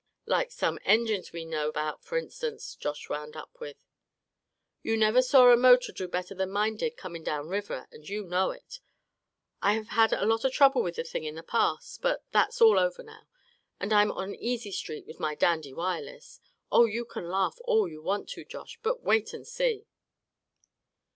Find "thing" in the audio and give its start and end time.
11.03-11.23